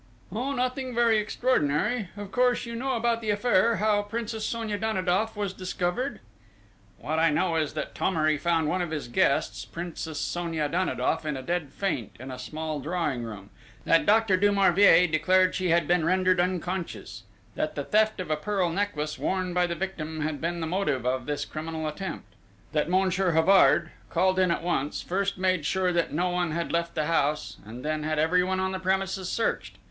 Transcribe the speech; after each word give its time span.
"Oh, 0.31 0.51
nothing 0.53 0.95
very 0.95 1.19
extraordinary.... 1.19 2.09
Of 2.17 2.31
course 2.31 2.65
you 2.65 2.73
know 2.75 2.93
about 2.95 3.21
the 3.21 3.29
affair 3.29 3.75
how 3.75 3.97
the 3.97 4.09
Princess 4.09 4.43
Sonia 4.43 4.75
Danidoff 4.79 5.35
was 5.35 5.53
discovered?..." 5.53 6.21
"What 6.97 7.19
I 7.19 7.29
know 7.29 7.55
is 7.55 7.73
that 7.73 7.93
Thomery 7.93 8.39
found 8.39 8.67
one 8.67 8.81
of 8.81 8.89
his 8.89 9.07
guests, 9.07 9.63
Princess 9.63 10.17
Sonia 10.19 10.67
Danidoff, 10.67 11.23
in 11.23 11.37
a 11.37 11.43
dead 11.43 11.69
faint 11.71 12.13
in 12.19 12.31
a 12.31 12.39
small 12.39 12.79
drawing 12.79 13.21
room; 13.21 13.51
that 13.85 14.07
Dr. 14.07 14.37
Du 14.37 14.51
Marvier 14.51 15.05
declared 15.05 15.53
she 15.53 15.69
had 15.69 15.87
been 15.87 16.03
rendered 16.03 16.39
unconscious; 16.39 17.21
that 17.53 17.75
the 17.75 17.83
theft 17.83 18.19
of 18.19 18.31
a 18.31 18.35
pearl 18.35 18.71
necklace 18.71 19.19
worn 19.19 19.53
by 19.53 19.67
the 19.67 19.75
victim 19.75 20.21
had 20.21 20.41
been 20.41 20.61
the 20.61 20.65
motive 20.65 21.05
of 21.05 21.27
this 21.27 21.45
criminal 21.45 21.87
attempt; 21.87 22.33
that 22.71 22.89
Monsieur 22.89 23.33
Havard, 23.33 23.91
called 24.09 24.39
in 24.39 24.49
at 24.49 24.63
once, 24.63 25.03
first 25.03 25.37
made 25.37 25.63
sure 25.63 25.93
that 25.93 26.11
no 26.11 26.31
one 26.31 26.53
had 26.53 26.71
left 26.71 26.95
the 26.95 27.05
house, 27.05 27.57
and 27.63 27.85
then 27.85 28.01
had 28.01 28.17
everyone 28.17 28.59
on 28.59 28.71
the 28.71 28.79
premises 28.79 29.29
searched 29.29 29.77